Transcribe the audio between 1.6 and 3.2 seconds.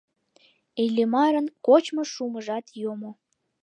кочмо шумыжат йомо.